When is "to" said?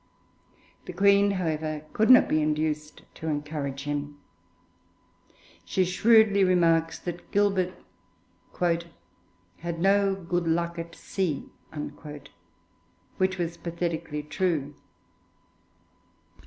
3.13-3.27